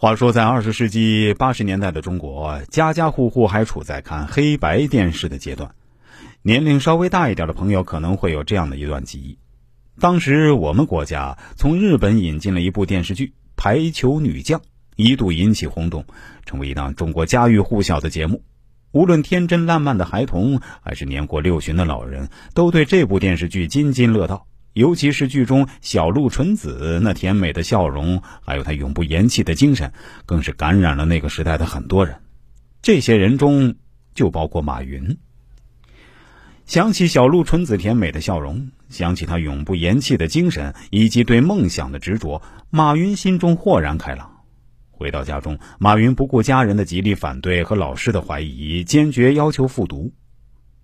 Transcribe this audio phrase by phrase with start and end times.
[0.00, 5.74] 话说，在二十世纪八十年代的中国，家家户户还处在看黑白电视的阶段。
[6.40, 9.36] 年龄稍微大一点的朋友可能会有这样的一段记忆：
[10.00, 13.26] 当时我们国家从日本引进了一部电视剧
[13.56, 14.60] 《排球女将》，
[14.96, 16.06] 一度引起轰动，
[16.46, 18.42] 成为一档中国家喻户晓的节目。
[18.92, 24.46] 无论天真烂漫的孩童，还是年过六旬的老人，都对这部电视剧津津乐道。
[24.72, 29.92] 尤其是剧中小鹿纯子那甜美的笑容，还有她永不言弃的精神，
[30.26, 32.20] 更是感染了那个时代的很多人。
[32.82, 33.74] 这些人中
[34.14, 35.18] 就包括马云。
[36.66, 44.44] 想起小鹿纯子甜美的笑容，想起她永不言弃的精神以及对梦想的执着，马云心中豁然开朗。
[44.92, 50.12] 回到家中，马云不顾家人的极力反对和老师的怀疑，坚决要求复读。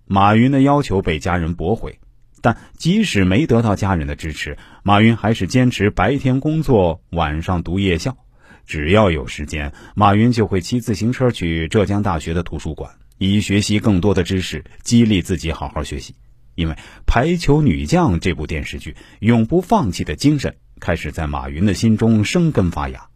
[0.05, 1.99] 马云的要求被家人驳回。
[2.41, 8.17] 但即使没得到家人的支持，马云还是坚持白天工作，晚上读夜校。
[8.65, 16.15] 只要有时间，马云就会骑自行车去浙江大学的图书馆，以学习更多的知识，激励自己好好学习。
[16.53, 16.73] 因为
[17.05, 23.07] 《排球女将》这部电视剧，永不放弃的精神开始在马云的心中生根发芽，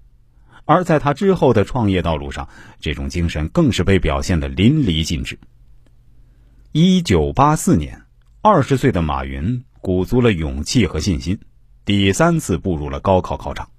[0.65, 5.37] 而在他之后的创业道路上，这种精神更是被表现的淋漓尽致。
[6.71, 8.01] 一九八四年。
[8.43, 11.41] 二十岁的马云鼓足了勇气和信心，
[11.85, 13.69] 第三次步入了高考考场。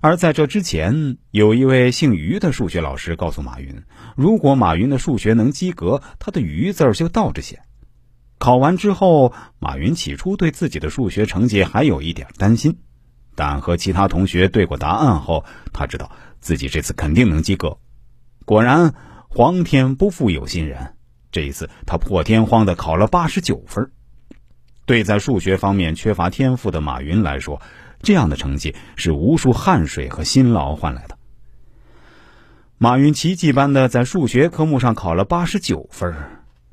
[0.00, 3.84] 而在这之前，有一位姓于的数学老师告诉马云，
[4.16, 7.62] 如果马云的数学能及格，他的“于”字就倒着写。
[8.38, 12.78] 考完之后，马云起初对自己的数学成绩还有一点担心，
[13.36, 17.78] 但和其他同学对过答案后，他知道自己这次肯定能及格。
[18.44, 18.94] 果然，
[19.28, 20.96] 皇天不负有心人。
[21.32, 23.90] 这一次，他破天荒的考了八十九分。
[24.84, 27.60] 对在数学方面缺乏天赋的马云来说，
[28.02, 31.16] 这样的成绩是无数汗水和辛劳换来的。
[32.78, 36.14] 马云奇迹般的在数学科目上考了八十九分，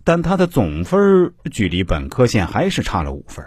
[0.04, 3.46] 但他的总分距离本科线还是差了五分。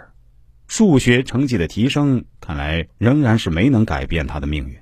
[0.67, 4.77] 数学成绩的提升，看来仍然是没能改变他的命运。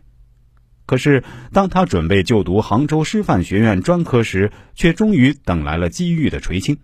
[0.92, 6.80] 可是，当他准备就读杭州师范学院专科时，却终于等来了机遇的垂青。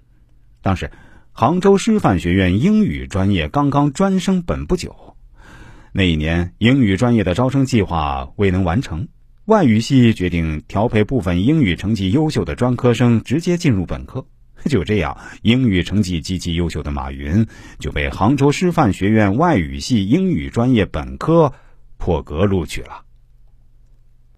[0.61, 0.91] 当时，
[1.33, 5.17] 杭州师范学院英语专业刚刚专升本不久，
[5.91, 9.09] 那一年英语专业的招生计划未能完成，
[9.43, 14.25] 外语系决定调配部分英语成绩优秀的专科生直接进入本科。
[14.69, 17.45] 就这样，英语成绩极其优秀的马云
[17.77, 21.51] 就被杭州师范学院外语系英语专业本科
[21.97, 23.03] 破格录取了。